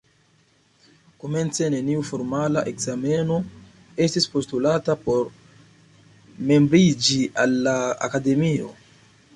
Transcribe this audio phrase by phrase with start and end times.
[1.23, 3.37] Komence neniu formala ekzameno
[4.07, 5.23] estis postulata por
[6.53, 7.77] membriĝi al la
[8.11, 8.77] Akademio.